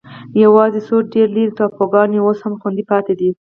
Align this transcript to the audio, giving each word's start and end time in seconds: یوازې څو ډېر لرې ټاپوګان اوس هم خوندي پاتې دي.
یوازې 0.43 0.79
څو 0.87 0.95
ډېر 1.13 1.27
لرې 1.35 1.53
ټاپوګان 1.57 2.09
اوس 2.23 2.39
هم 2.45 2.53
خوندي 2.61 2.83
پاتې 2.91 3.13
دي. 3.19 3.29